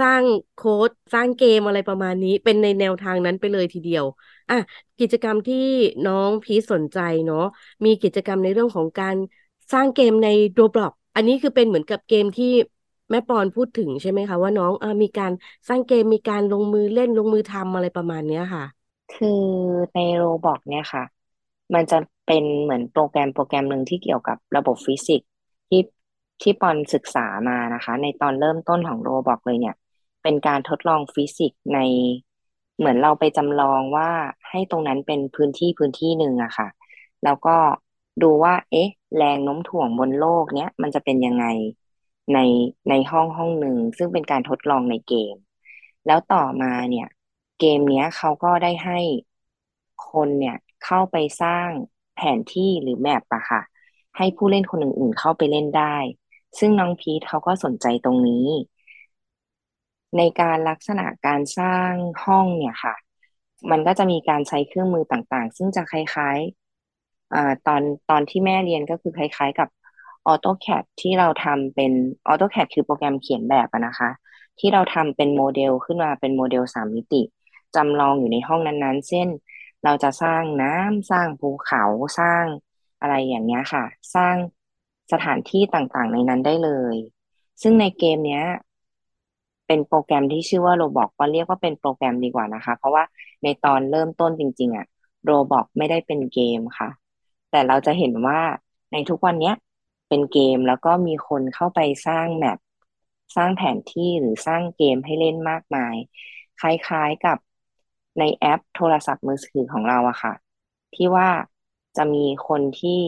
[0.00, 0.22] สร้าง
[0.54, 4.04] โค้ดสร้างเกมอะไรประมาณนี้ เป็นในแนวทางนั้นไปเลยทีเดียว
[4.50, 4.58] อะ
[5.00, 5.66] กิจกรรมที่
[6.08, 7.44] น้องพีทสนใจเนาะ
[7.84, 9.16] มีกิจกรรมในเรื่องของการ
[9.72, 12.52] สร้างเกมใน Roblox อันนี้คือเป็นเหมือนกับเกมที่
[13.10, 15.32] แม่ปอนพูดถึงใช่ไหมคะว่าน้องอมีการ
[15.68, 18.64] สร้างเกมมีการลงมือเล่นลงมือทำอะไรประมาณเนี้ยค่ะ
[19.14, 19.42] คือ
[19.94, 21.04] ใน Roblox เนี่ยค่ะ
[21.74, 25.28] มันจะเป็นเหมือนโปรแกรมโปรแกรมหนึ่งที่เกี่ยวกับระบบฟิสิกส์
[25.68, 25.80] ที่
[26.42, 29.76] ที่ปอนศึกษามานะคะ ในตอนเริ่มต้นของ Roblox เลยเนี่ย
[30.22, 31.78] เป็นการทดลองฟิสิกส์ใน
[32.78, 34.10] เหมือนเราไปจำลองว่า
[34.50, 36.68] ให้ตรงนั้นเป็นพื้นที่พื้นที่หนึ่งอะค่ะ
[37.24, 37.56] แล้วก็
[38.22, 41.44] ดูว่า เอ๊ะ แรงโน้มถ่วงบนโลกเนี้ยมันจะเป็นยังไง
[42.32, 42.38] ใน
[42.88, 45.34] ในห้องห้องหนึ่งซึ่งเป็นการทดลองในเกม
[46.06, 47.06] แล้วต่อมาเนี่ย
[47.58, 48.98] เกมเนี้ยเขาก็ได้ให้
[50.10, 51.68] คนเนี่ยเข้าไปสร้าง
[52.14, 53.60] แผนที่หรือแมปอะค่ะ
[54.16, 55.96] ให้ผู้เล่นคนอื่นๆเข้าไปเล่นได้
[56.58, 58.46] ซึ่งน้องพีทเขาก็สนใจตรงนี้
[60.16, 61.92] ในการลักษณะการสร้าง
[62.24, 62.94] ห้องเนี่ยค่ะ
[63.70, 66.57] มันก็จะมีการใช้เครื่องมือต่างๆ ซึ่งจะคล้ายๆ
[67.34, 69.68] อ่าตอนตอนที่แม่เรียนก็คือคล้าย ๆ กับ
[70.28, 71.92] AutoCAD ที่เราทำเป็น
[72.28, 74.10] AutoCAD คือโปรแกรมเขียนแบบอะนะคะ
[74.58, 77.22] ที่เราทำเป็นโมเดลขึ้นมาเป็นโมเดลสามมิติ
[77.74, 79.28] จำลองอยู่ในห้องนั้นๆ เช่น
[79.84, 81.84] เราจะสร้างน้ำสร้างภูเขา
[82.18, 82.44] สร้าง
[83.00, 84.36] อะไรอย่างเงี้ยค่ะ สร้าง
[85.12, 86.96] สถานที่ต่างๆ ในนั้นได้เลย
[87.62, 88.44] ซึ่งในเกมเนี้ย
[89.66, 93.04] เป็นโปรแกรมที่ชื่อว่าโรบอกก็เรียกว่าเป็นโปรแกรมดีกว่านะคะ เพราะว่า
[93.42, 94.86] ในตอนเริ่มต้นจริง ๆอะ
[95.24, 96.88] โรบอกไม่ได้เป็นเกมค่ะ
[97.50, 98.40] แต่เราจะเห็นว่า
[98.92, 99.54] ในทุกวันเนี้ย
[100.08, 102.58] เป็นเกมแล้วก็มีคนเข้าไปสร้างแมป
[103.36, 105.94] สร้างแผนที่หรือสร้างเกมให้เล่นมากมาย
[106.60, 107.38] คล้ายๆกับ
[108.18, 110.34] ในแอปโทรศัพท์มือถือของเราอะค่ะ
[110.94, 111.28] ที่ว่า
[111.96, 113.00] จะมีคนที่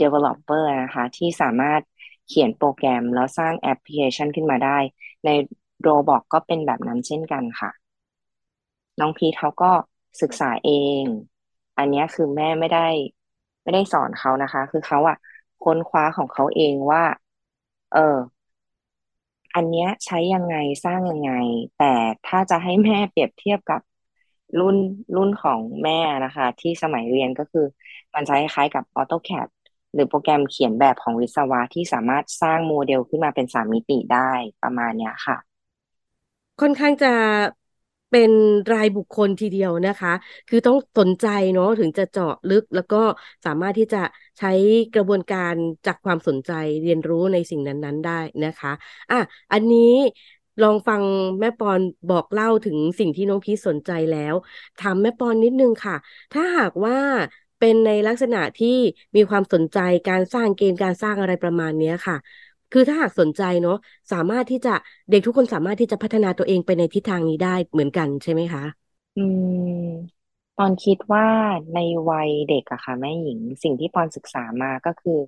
[0.00, 1.82] developer นะคะ ที่สามารถ
[2.28, 4.78] เขียนโปรแกรมแล้วสร้างแอปพลิเคชันขึ้นมาได้
[5.24, 5.30] ใน
[5.80, 7.70] โรบอกก็เป็นแบบนั้นเช่นกันค่ะ
[9.00, 9.72] น้องพีทเขาก็
[10.22, 10.70] ศึกษาเอ
[11.02, 11.04] ง
[11.78, 12.86] อันนี้คือแม่ไม่ได้
[13.62, 15.16] ไม่ได้สอนเขานะคะ คือเขาอะ
[15.60, 17.02] ค้นคว้าของเขาเองว่า
[17.90, 18.00] เออ
[19.54, 21.30] อันเนี้ยใช้ยังไงสร้างยังไง
[21.78, 21.94] แต่
[22.24, 23.80] ถ้าจะให้แม่เปรียบเทียบกับ
[24.58, 24.76] รุ่น
[25.16, 27.66] รุ่นของแม่นะคะ ที่สมัยเรียนก็คือ
[28.14, 29.48] มันจะคล้ายกับ AutoCAD
[29.94, 34.30] หรือโปรแกรมเขียนแบบของวิศวะที่สามารถสร้างโมเดลขึ้นมาเป็นสามมิติได้
[34.62, 35.36] ประมาณเนี้ยค่ะ
[36.60, 37.12] ค่อนข้างจะ
[38.12, 38.30] เป็น
[38.72, 40.12] รายบุคคลทีเดียวนะคะ
[40.48, 42.96] คือต้องสนใจเนาะถึงจะเจาะลึกแล้วก็
[43.44, 44.02] สามารถที่จะ
[44.38, 44.52] ใช้
[44.94, 45.54] กระบวนการ
[45.86, 46.50] จากความสนใจ
[46.82, 48.72] เรียนรู้ในสิ่งนั้น ๆ ได้นะคะ
[49.10, 49.16] อะ
[49.52, 49.94] อันนี้
[50.62, 51.02] ลองฟัง
[51.40, 54.34] แม่ปอนบอกเล่าถึงสิ่งที่น้องพีสนใจแล้ว
[54.78, 55.96] ถามแม่ปอนนิดนึงค่ะ
[56.32, 56.98] ถ้าหากว่า
[57.58, 58.68] เป็นในลักษณะที่
[59.16, 62.16] มีความสนใจการสร้างเกมการสร้างอะไรประมาณนี้ค่ะ
[62.72, 63.76] คือถ้าหากสนใจเนาะ
[64.12, 64.74] สามารถที่จะ
[65.10, 68.62] เด็กทุกคนสามารถที่จะพัฒนาตัวเองไปในทิศทางนี้ได้เหมือนกันใช่ไหมคะ
[69.16, 70.12] อืม
[70.56, 71.26] ปอนคิดว่า
[71.74, 71.78] ใน
[72.10, 75.18] วัยเด็กอะค่ะแม่หญิงสิ่งที่ปอนศึกษามาก็คือ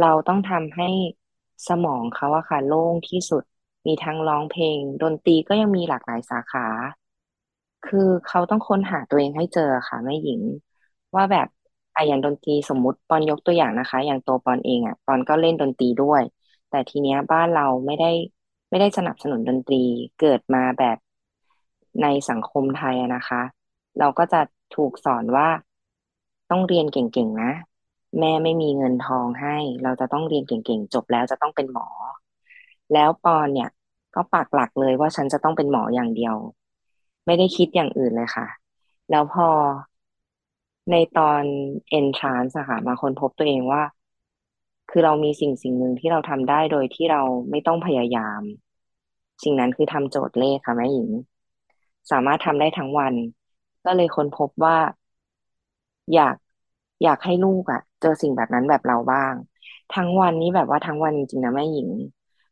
[0.04, 0.88] ราต้องทำให้
[1.68, 3.42] สมองเขาอะค่ะโล่งที่สุด
[3.86, 6.66] มีทั้งร้องเพลง ดนตรีก็ยังมีหลากหลายสาขา
[7.84, 10.40] คือเขาต้องค้นหาตัวเองให้เจอค่ะแม่หญิง
[11.16, 11.46] ว่าแบบ
[11.94, 16.22] อะอย่างดนตรีสมมุติปอนยกตัวอย่างนะคะ อย่างตัวปอนเองอะปอนก็เล่นดนตรีด้วย
[16.70, 18.10] แต่ทีเนี้ยบ้านเราไม่ได้
[18.70, 19.82] ไม่ได้สนับสนุนดนตรี
[20.20, 20.98] เกิดมาแบบ
[22.02, 23.42] ในสังคมไทยอะนะคะ
[23.98, 24.40] เราก็จะ
[24.76, 25.48] ถูกสอนว่า
[26.50, 27.52] ต้องเรียนเก่งๆนะ
[28.18, 31.88] แม่ไม่มีเงินทองให้ เราจะต้องเรียนเก่งๆ จบแล้วจะต้องเป็นหมอ
[32.92, 33.70] แล้วปอนเนี่ย
[34.14, 36.36] ก็ปักหลักเลยว่าฉันจะต้องเป็นหมออย่างเดียว
[37.26, 38.46] ไม่ได้คิดอย่างอื่นเลยค่ะ
[39.10, 39.48] แล้วพอ
[40.90, 41.42] ในตอน
[41.98, 43.82] entrance อะค่ะมาค้นพบตัวเองว่า
[44.90, 48.40] คือเรามีสิ่งสิ่งหนึ่งที่เราทำได้โดยที่เราไม่ต้องพยายาม
[49.42, 51.10] สิ่งนั้นคือทำโจทย์เลขค่ะแม่หญิง
[52.10, 53.14] สามารถทำได้ทั้งวัน
[53.84, 54.76] ก็เลยค้นพบว่า
[56.14, 56.34] อยาก
[57.02, 59.34] อยากให้ลูกอะเจอสิ่งแบบนั้นแบบเราบ้าง
[59.94, 61.88] ทั้งวันนี้แบบว่าทั้งวันจริงๆนะแม่หญิง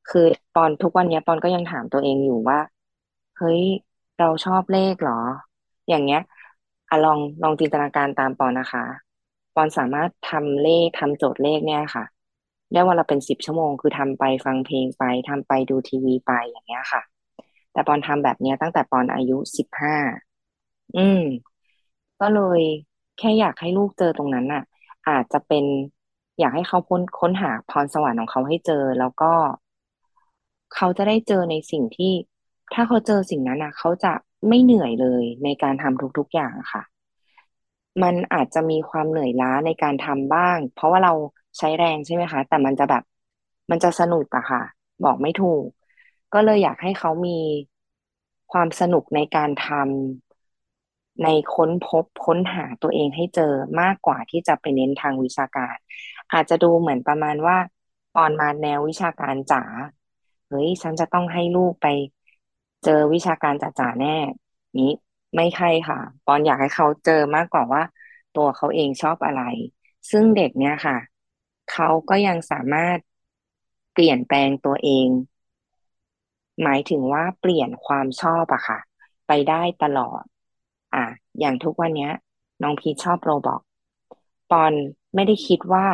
[0.06, 2.58] คือปอนทุกวันเนี้ยปอนก็ยังถามตัวเองอยู่ว่า
[3.38, 3.62] เฮ้ย
[4.18, 5.12] เราชอบเลขเหรอ
[5.88, 6.20] อย่างเงี้ย
[6.90, 8.84] อะลองลองจินตนาการตามปอนนะคะ
[9.54, 12.04] ปอนสามารถทำเลขทำโจทย์เลขเนี่ยค่ะ
[12.72, 17.02] ได้วันละเป็นสิบชั่วโมง คือทำไปฟังเพลงไปทำไปดูทีวีไปอย่างเงี้ยค่ะ
[17.72, 19.96] แต่ปอนทำแบบเนี้ยตั้งแต่ปอนอายุสิบห้า
[20.96, 21.20] อืม
[22.20, 22.60] ก็เลย
[23.18, 24.62] แค่อยากให้ลูกเจอตรงนั้นน่ะ
[25.08, 25.64] อาจจะเป็น
[26.38, 29.32] อยากให้เขาพ้นค้นหาพรสวรรค์ของเขาให้เจอ แล้วก็
[30.74, 32.12] เขาจะได้เจอในสิ่งที่
[32.74, 34.12] ถ้าเขาเจอสิ่งนั้นน่ะเขาจะ
[34.48, 36.82] ไม่เหนื่อยเลยในการทำทุกๆอย่างค่ะ
[38.02, 41.12] มันอาจจะมีความเหนื่อยล้าในการทำบ้าง เพราะว่าเรา
[41.58, 43.02] ใช้แรงใช่ไหมคะ แต่มันจะแบบ
[43.70, 44.62] มันจะสนุกอะค่ะ
[45.04, 45.64] บอกไม่ถูก
[46.32, 47.30] ก็เลยอยากให้เขามี
[48.52, 55.76] ความสนุกในการทำในค้นพบค้นหาตัวเองให้เจอมากกว่าที่จะไปเน้นทางวิชาการ
[56.32, 57.58] อาจจะดูเหมือนประมาณว่า
[58.16, 59.62] ตอนมาแนววิชาการจ๋า
[60.48, 61.86] เฮ้ยฉันจะต้องให้ลูกไป
[62.84, 64.16] เจอวิชาการจ๋าๆแน่
[64.78, 64.90] นี้
[65.36, 67.82] ไม่ใช่ค่ะปอนอยากให้เขาเจอมากกว่าว่า
[68.36, 69.42] ตัวเขาเองชอบอะไร
[70.10, 70.96] ซึ่งเด็กเนี่ยค่ะ
[71.72, 72.98] เขาก็ยังสามารถ
[73.92, 75.08] เปลี่ยนแปลงตัวเอง
[76.62, 78.78] หมายถึงว่าเปลี่ยนความชอบอะค่ะ
[79.26, 80.22] ไปได้ตลอด
[80.94, 81.04] อะ
[81.40, 82.12] อย่างทุกวันเนี้ย
[82.62, 83.60] น้องพีชชอบโรบอท
[84.50, 84.72] ปอน
[85.14, 85.86] ไม่ได้คิดว่า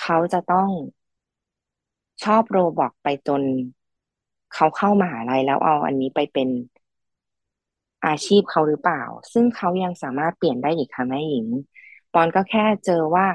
[0.00, 0.70] เขาจะต้อง
[2.24, 3.42] ชอบโรบอทไปจน
[4.54, 6.48] เขาเข้ามหาลัยแล้วเอาอันนี้ไปเป็น
[8.06, 11.46] อาชีพเขาหรือเปล่า ซึ่งเขายังสามารถเปลี่ยนได้อีกค่ะแม่หญิง
[12.12, 13.26] ปอนก็แค่เจอว่า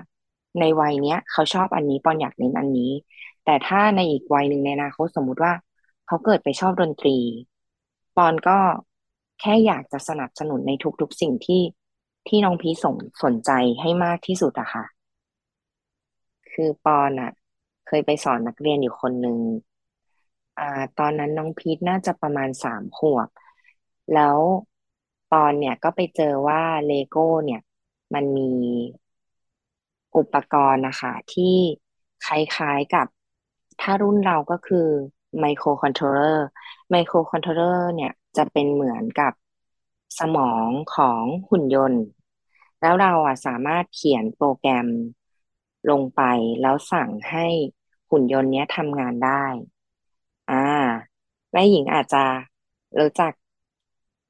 [0.60, 2.92] ในวัยเนี้ยเขาชอบอันนี้ปอนอยากเน้นอันนี้
[3.46, 5.54] แต่ถ้าในอีกวัยหนึ่งในอนาคตสมมุติว่า
[6.08, 7.18] เขาเกิดไปชอบดนตรี
[8.16, 8.60] ปอนก็
[9.40, 11.62] แค่อยากจะสนับสนุนในทุกๆสิ่งที่
[12.28, 14.84] ที่น้องพีสนสนใจให้มากที่สุดอะค่ะ
[16.52, 17.32] คือปอนอะ
[17.88, 19.40] เคยไปสอนนักเรียนอยู่คนหนึ่ง
[20.58, 20.64] อ่า
[20.96, 23.30] ตอนนั้นน้องพีทน่าจะประมาณสามขวบ
[24.12, 24.40] แล้ว
[25.30, 27.60] ปอนเนี่ยก็ไปเจอว่าเลโก้เนี่ย
[28.14, 28.44] มันมี
[30.18, 31.56] อุปกรณ์นะคะที่
[32.26, 33.08] คล้ายๆกับ
[33.82, 34.88] ถ้ารุ่นเราก็คือ
[35.40, 36.46] microcontroller
[36.92, 39.34] microcontroller เนี่ยจะเป็นเหมือนกับ
[40.20, 42.04] สมองของหุ่นยนต์
[42.82, 44.88] แล้วเราอะสามารถเขียนโปรแกรม
[45.90, 46.22] ลงไป
[46.62, 47.48] แล้วสั่งให้
[48.10, 49.46] หุ่นยนต์เนี้ยทำงานได้
[50.48, 50.56] อ่า
[51.52, 52.18] แม่หญิงอาจจะ
[53.00, 53.32] รู้จัก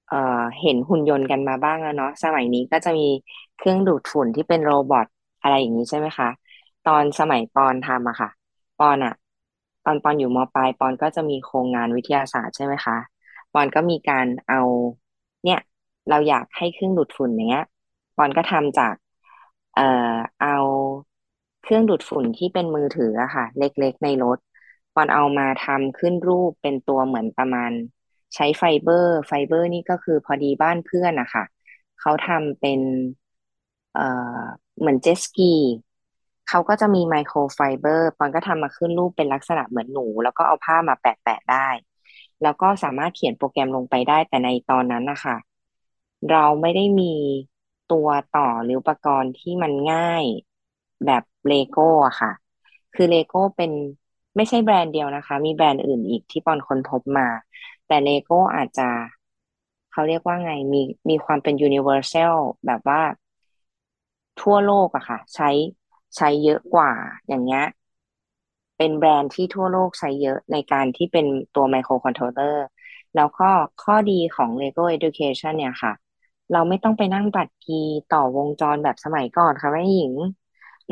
[0.08, 3.08] เอ่อเห็นหุ่นยนต์กันมาบ้างแล้วเนาะสมัยนี้ก็จะมี
[3.58, 5.08] เครื่องดูดฝุ่นที่เป็นโรบอท
[5.42, 6.28] อะไรอย่างนี้ใช่ไหมคะ
[6.84, 8.30] ตอนสมัยปอนทำอะค่ะ
[8.78, 9.14] ปอนอะ
[9.84, 12.96] ตอนปอนอยู่มปลายปอนก็จะมีโครงงานวิทยาศาสตร์ใช่ไหมคะ
[13.52, 14.58] ปอนก็มีการเอา
[15.44, 15.58] เนี่ย
[16.10, 17.64] เราอยากให้เครื่องดูดฝุ่นอย่างเงี้ย
[18.16, 18.96] ปอนก็ทำจาก
[19.74, 19.82] เอ่อ
[20.40, 20.50] เอา
[21.64, 24.38] เครื่องดูดฝุ่นที่เป็นมือถืออะค่ะ เล็กๆในรถ
[24.94, 27.72] ปอนเอามาทำขึ้นรูปเป็นตัวเหมือนประมาณ
[28.36, 31.44] ใช้ไฟเบอร์ ไฟเบอร์นี่ก็คือพอดีบ้านเพื่อนอะค่ะ
[32.00, 32.80] เขาทำเป็น
[33.92, 34.02] เอ่อ
[34.82, 35.54] เหมือนเจสกี
[36.50, 41.68] เขาก็จะมีไมโครไฟเบอร์ปอนก็ทำมาขึ้นรูปเป็นลักษณะเหมือนหนู แล้วก็เอาผ้ามาแปะๆได้
[42.44, 45.36] แล้วก็สามารถเขียนโปรแกรมลงไปได้แต่ในตอนนั้นนะคะ
[46.32, 47.14] เราไม่ได้มี
[47.92, 50.24] ตัวต่อหรืออุปกรณ์ที่มันง่าย
[51.06, 52.32] แบบเลโก้อะค่ะ
[52.96, 53.72] คือเลโก้เป็น
[54.36, 57.28] ไม่ใช่แบรนด์เดียวนะคะ มีแบรนด์อื่นอีกที่ปอนค้นพบมา
[57.88, 58.90] แต่เลโก้อาจจะ
[59.92, 63.02] เขาเรียกว่าไงมีมีความเป็น universal แบบว่า
[64.42, 65.50] ทั่วโลกอะค่ะ ใช้
[66.18, 66.92] ใช้เยอะกว่า
[67.28, 67.64] อย่างเงี้ย
[68.78, 71.26] เป็นแบรนด์ที่ทั่วโลกใช้เยอะในการที่เป็น
[71.56, 72.66] ตัวไมโครคอนโทรลเลอร์
[73.16, 73.50] แล้วก็
[73.84, 75.94] ข้อดีของ Lego Education เนี่ยค่ะ
[76.52, 80.14] เราไม่ต้องไปนั่งบัตรคีย์ต่อวงจรแบบสมัยก่อนค่ะแม่หญิง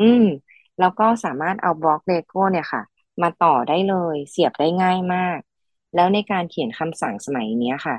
[0.00, 0.24] ืม
[0.78, 2.82] แล้วก็สามารถเอาบล็อกเลโก้เนี่ยค่ะ
[3.22, 5.38] มาต่อได้เลยเสียบได้ง่ายมาก
[5.94, 7.96] แล้วในการเขียนคำสั่งสมัยนี้ค่ะ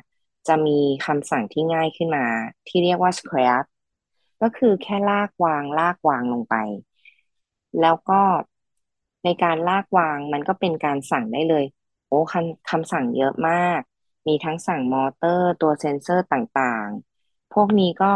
[0.47, 2.25] จะมีคำสั่งที่ง่ายขึ้นมา
[2.67, 3.65] ที่เรียกว่า Scratch
[4.41, 6.55] ก็คือแค่ลากวางลากวางลงไป
[7.79, 8.21] แล้วก็
[9.23, 11.65] ในการลากวางมันก็เป็นการสั่งได้เลย
[12.07, 13.81] โอ้คำคำสั่งเยอะมาก
[14.27, 18.13] มีทั้งสั่งมอเตอร์ตัวเซนเซอร์ต่างๆ พวกนี้ก็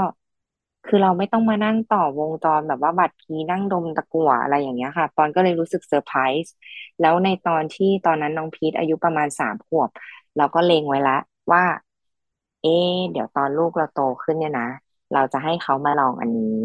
[0.85, 6.53] คือเราไม่ต้องมานั่งต่อวงจรแบบว่าบัตรคีย์นั่งดมตะกั่วอะไรอย่างเงี้ยค่ะปอนก็เลยรู้สึกเซอร์ไพรส์
[6.99, 9.89] แล้วในตอนที่ตอนนั้นน้องพีทอายุประมาณสามขวบ
[10.37, 11.13] เราก็เล็งไว้ละ
[11.51, 11.63] ว่า
[12.61, 12.69] เอ๊
[13.11, 14.63] เดี๋ยวตอนลูกเราโตขึ้นเนี่ยนะ
[15.15, 16.61] เราจะให้เขามาลองอันนี้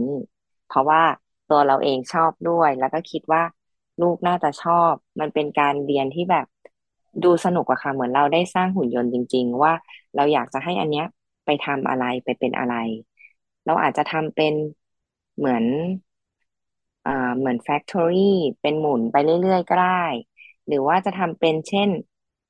[0.66, 1.02] เพราะว่า
[1.50, 3.42] ตัวเราเองชอบด้วย แล้วก็คิดว่า
[4.00, 6.46] ลูกน่าจะชอบ มันเป็นการเรียนที่แบบ
[7.24, 9.72] ดูสนุกอะค่ะเหมือนเราได้สร้างหุ่นยนต์จริง ๆ ว่า
[10.14, 11.06] เราอยากจะให้อันเนี้ย
[11.44, 12.74] ไปทำอะไรไปเป็นอะไร
[13.66, 14.54] เราอาจจะทำเป็น
[15.36, 15.64] เหมือน
[17.04, 18.22] อ่าเหมือนแฟคทอรี่
[18.60, 19.88] เป็นหมุนไปเรื่อยๆ ก็ได้
[20.66, 21.90] หรือว่าจะทำเป็นเช่น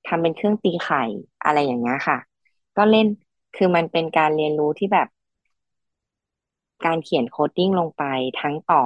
[0.07, 0.99] ทำเป็นเครื่องตีไข่
[1.45, 2.19] อะไรอย่างเงี้ยค่ะ
[2.77, 3.07] ก็เล่น
[3.55, 5.07] คือมันเป็นการเรียนรู้ที่แบบ
[6.85, 8.03] การเขียนโคดดิ้งลงไป
[8.41, 8.85] ทั้งต่อ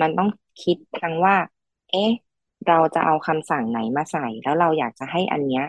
[0.00, 0.28] มันต้อง
[0.62, 1.36] คิดทั้งว่า
[1.90, 2.10] เอ๊ะ
[2.66, 5.64] เราจะเอาคำสั่งไหนมาใส่ แล้วเราอยากจะให้อันเนี้ย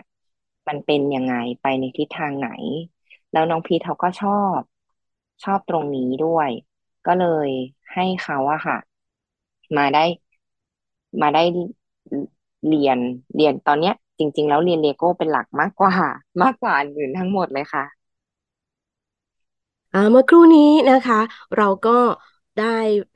[0.68, 2.48] มันเป็นยังไงไปในทิศทางไหน
[3.32, 4.60] แล้วน้องพีทเขาก็ชอบ
[5.44, 6.50] ชอบตรงนี้ด้วย
[7.06, 7.48] ก็เลย
[7.94, 8.76] ให้เขาอะค่ะ
[9.76, 10.04] มาได้
[11.20, 11.42] มาได้
[12.68, 12.98] เรียน
[13.36, 15.94] เรียนตอนเนี้ย จริง ๆ แล้วเรียนเลโก้เป็นหลักมากกว่า
[16.42, 17.84] มากกว่าอื่นทั้งหมดเลยค่ะ
[20.10, 21.20] เมื่อครู่นี้นะคะ
[21.56, 21.90] เราก็
[22.56, 22.64] ได้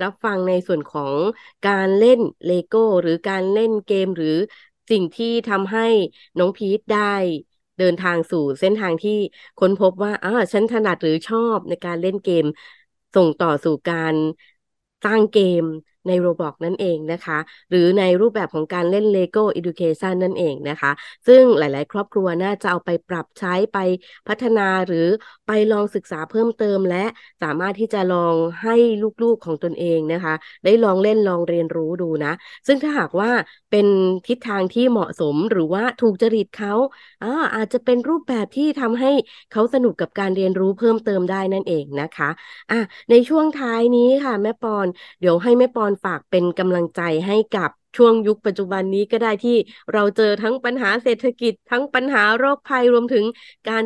[0.03, 1.15] รับฟังในส่วนของ
[1.65, 4.37] การเล่นเลโก้หรือการเล่นเกมหรือ
[4.91, 5.87] สิ่งที่ทำให้
[6.39, 6.99] น้องพีทได้
[7.79, 9.13] เดินทางสู่เส้นทางที่
[9.57, 12.45] ค้นพบว่าอ้าฉันถนัดหรือชอบในการเล่นเกม
[13.15, 14.15] ส่งต่อสู่การ
[15.05, 15.63] สร้างเกม
[16.07, 17.39] ในโรบอกนั่นเองนะคะ
[17.71, 20.91] หรือในรูปแบบของการเล่น Lego Education นั่นเองนะคะ
[21.27, 23.79] ซึ่งหลาย ๆ ครอบครัวน่าจะเอาไปปรับใช้ไป
[24.29, 25.07] พัฒนาหรือ
[25.47, 27.05] ไปลองศึกษาเพิ่มเติม และ
[27.43, 28.77] สามารถที่จะลองให้
[29.23, 30.35] ลูก ๆ ของตนเองนะคะ
[30.65, 32.33] ได้ลองเล่นลองเรียนรู้ดูนะ
[32.67, 33.31] ซึ่งถ้าหากว่า
[33.71, 33.87] เป็น
[34.27, 36.75] ทิศทางที่เหมาะสมหรือว่าถูกจริตเขา
[37.23, 39.11] อาอาจจะเป็นรูปแบบที่ทำให้
[39.53, 42.31] เขาสนุกกับการเรียนรู้เพิ่มเติมได้นั่นเองนะคะ
[42.71, 42.81] อะ
[43.11, 44.87] ในช่วงท้ายนี้ค่ะแม่ปอน
[45.21, 49.57] เดี๋ยวให้แม่ปอนฝากเป็นกำลังใจให้กับช่วงยุคปัจจุบันนี้ก็ได้ที่
[49.93, 53.25] เราเจอทั้งปัญหาเศรษฐกิจ ทั้งปัญหาโรคภัยรวมถึง
[53.69, 53.85] การ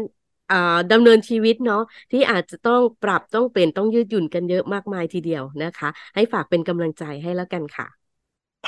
[0.92, 7.86] ดำเนินชีวิตเนาะที่อาจจะต้องปรับต้องเปลี่ยนต้องยืดหยุ่นกันเยอะมากมายทีเดียวนะคะ ให้ฝากเป็นกำลังใจให้แล้วกันค่ะ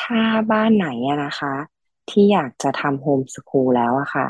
[0.01, 1.55] ถ้าบ้านไหนอะนะคะ
[2.11, 4.27] ที่อยากจะทำโฮมสคูลแล้วอะค่ะ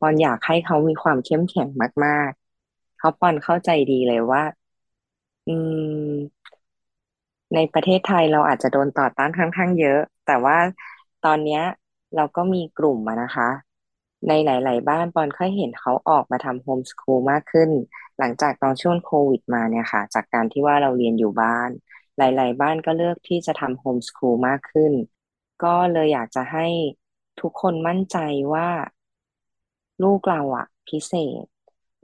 [0.00, 1.68] ปอนอยากให้เขามีความเข้มแข็ง
[2.04, 2.30] มาก
[2.66, 4.42] ๆเขาปอนเข้าใจดีเลยว่า
[5.46, 6.12] อืม
[7.54, 10.58] ในประเทศไทยเราอาจจะโดนต่อต้านค่อนข้างเยอะ แต่ว่า
[11.24, 11.60] ตอนนี้
[12.16, 13.48] เราก็มีกลุ่มนะคะ
[14.28, 17.70] ในหลาย ๆ บ้านปอนค่อยเห็นเขาออกมาทำโฮมสคูลมากขึ้น
[18.18, 21.70] หลังจากตอนช่วงโควิดมาเนี่ยค่ะ จากการที่ว่าเราเรียนอยู่บ้าน
[22.18, 24.92] หลาย ๆ บ้านก็เลือกที่จะทำโฮมสคูลมากขึ้น
[25.64, 26.66] ก็เลยอยากจะให้
[27.40, 28.16] ทุกคนมั่นใจ
[28.54, 28.68] ว่า
[30.02, 31.44] ลูกเราอะพิเศษ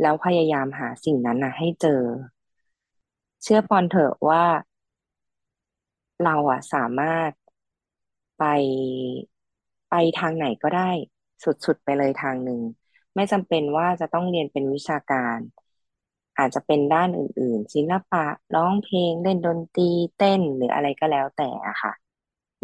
[0.01, 2.03] แล้วพยายามหาสิ่งนั้นนะให้เจอ
[3.43, 4.45] เชื่อปอนเถอะว่า
[6.25, 7.31] เราอะสามารถ
[8.39, 8.43] ไป
[9.91, 10.91] ไปทางไหนก็ได้
[11.45, 12.61] สุด ๆ ไปเลยทางหนึ่ง
[13.15, 15.39] ไม่จำเป็นว่าจะต้องเรียนเป็นวิชาการ
[16.39, 21.93] อาจจะเป็นด้านอื่น ๆ ศิลปะร้องเพลงเล่นดนตรีเต้นหรืออะไรก็แล้วแต่อะค่ะ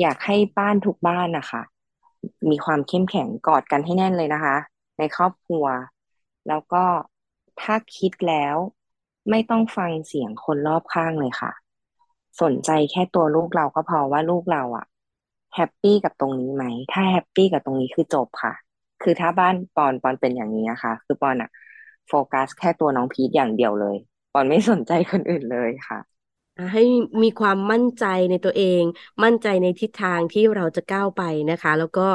[0.01, 1.63] อยากให้บ้านทุกบ้านนะคะ
[2.51, 4.57] มีความเข้มแข็งกอดกันให้แน่นเลยนะคะ
[4.99, 5.67] ในครอบครัว
[6.49, 6.85] แล้วก็
[7.61, 8.57] ถ้าคิดแล้ว
[9.31, 11.53] ไม่ต้องฟังเสียงคนรอบข้างเลยค่ะ
[12.43, 14.85] สนใจแค่ตัวลูกเราก็พอว่าลูกเราอะ
[15.55, 18.53] แฮปปี้กับตรงนี้ไหม ถ้าแฮปปี้กับตรงนี้คือจบค่ะ
[19.03, 21.51] คือถ้าบ้านปอนปอนเป็นอย่างนี้นะคะคือปอนอะ
[22.09, 23.97] โฟกัสแค่ตัวน้องพีทอย่างเดียวเลย
[24.33, 25.99] ปอนไม่สนใจคนอื่นเลยค่ะ
[26.73, 26.81] ให้
[27.23, 28.83] มีความมั่นใจในตัวเอง
[29.25, 32.09] มั่นใจในทิศทางที่เราจะก้าวไปนะคะ แล้วก็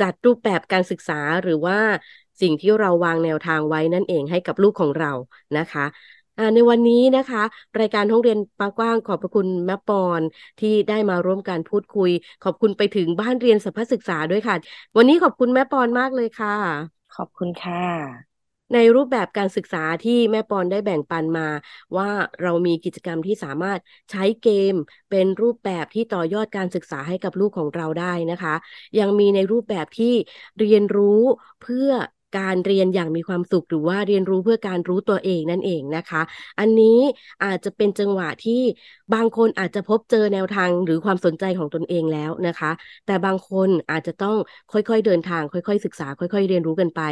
[0.00, 1.78] จัดรูปแบบการศึกษาหรือว่า
[2.40, 5.12] สิ่งที่เราวางแนวทางไว้นั่นเองให้กับลูกของเรา
[5.58, 5.84] นะคะ
[6.54, 7.42] ในวันนี้นะคะ
[7.80, 10.22] รายการห้องเรียนปากว้างขอบพระคุณแม่ปอน
[10.58, 12.10] ที่ได้มาร่วมการพูดคุย
[12.42, 14.56] ขอบคุณไปถึงบ้านเรียนสภาศึกษาด้วยค่ะ
[14.96, 16.50] วันนี้ขอบคุณแม่ปอนมากเลยค่ะ
[17.12, 18.36] ขอบคุณค่ะ
[18.74, 21.48] ในรูปแบบการศึกษาที่แม่ปอนได้แบ่งปันมา
[21.96, 22.10] ว่า
[22.42, 24.74] เรามีกิจกรรมที่สามารถใช้เกม
[25.10, 28.54] เป็นรูปแบบที่ต่อยอดการศึกษาให้กับลูกของเราได้นะคะ
[28.98, 30.14] ยังมีในรูปแบบที่
[30.58, 31.22] เรียนรู้
[31.62, 31.90] เพื่อ
[32.36, 36.22] การเรียนอย่างมีความสุขหรือว่าเรียนรู้เพื่อการรู้ตัวเองนั่นเองนะคะ
[36.60, 36.98] อันนี้
[37.44, 38.62] อาจจะเป็นจังหวะที่
[39.14, 42.70] บางคนอาจจะพบเจอแนวทางหรือความสนใจของตนเองแล้วนะคะ
[43.06, 44.36] แต่บางคนอาจจะต้อง
[44.72, 47.02] ค่อยๆเดินทาง ค่อยๆ ศึกษา ค่อย ๆ เรียนรู้กันไป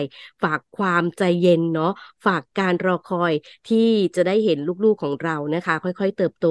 [0.42, 1.92] ฝากความใจเย็นเนาะ
[2.26, 3.32] ฝากการรอคอย
[3.68, 6.46] ที่จะได้เห็นลูกๆของเรานะคะ ค่อยๆ เติบโต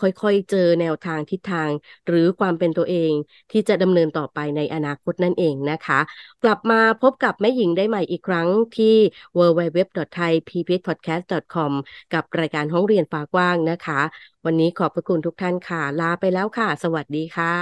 [0.00, 1.70] ค่อยๆ เจอแนวทางทิศทาง
[2.06, 3.12] หรือความเป็นตัวเอง
[3.50, 6.00] ที่จะดำเนินต่อไปในอนาคตนั่นเองนะคะ
[6.42, 8.48] กลับมาพบกับแม่หญิงได้ใหม่อีกครั้ง
[8.78, 8.96] ที่
[9.38, 11.72] www.thaipbspodcast.com
[12.14, 14.00] กับรายการห้องเรียนฟ้ากว้างนะคะ
[14.44, 17.54] วันนี้ขอบพระคุณทุกท่านค่ะ ลาไปแล้วค่ะ สวัสดีค่ะ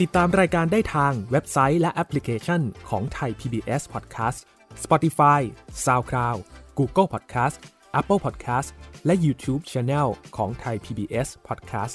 [0.00, 4.38] ติดตามรายการได้ทางเว็บไซต์และแอปพลิเคชันของไทย PBS Podcast
[4.84, 5.40] Spotify
[5.84, 6.38] SoundCloud
[6.78, 7.56] Google Podcast
[8.00, 8.68] Apple Podcast
[9.06, 11.94] และ YouTube Channel ของไทย PBS Podcast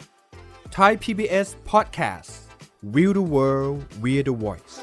[0.77, 2.31] Thai PBS Podcast
[2.93, 4.73] We the World We the Voice